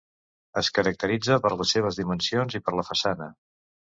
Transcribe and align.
Es 0.61 0.69
caracteritza 0.77 1.37
per 1.43 1.51
les 1.59 1.75
seves 1.77 2.01
dimensions 2.01 2.57
i 2.61 2.65
per 2.69 2.75
la 2.79 2.89
façana. 2.91 3.31